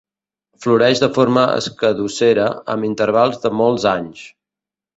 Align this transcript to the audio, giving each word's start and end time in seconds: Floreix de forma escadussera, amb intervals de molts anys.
Floreix 0.63 1.01
de 1.03 1.09
forma 1.17 1.43
escadussera, 1.59 2.49
amb 2.77 2.89
intervals 2.89 3.41
de 3.47 3.55
molts 3.61 3.89
anys. 3.95 4.27